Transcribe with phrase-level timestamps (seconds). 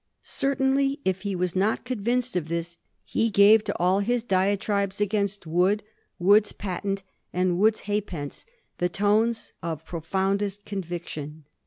[0.23, 5.45] Certainly, if he was not convinced of this, he gave to aU his diatribes against
[5.45, 5.83] Wood,
[6.17, 8.43] Wood's patent, and Wood's halfpence
[8.79, 11.45] the tones of profoundest conviction.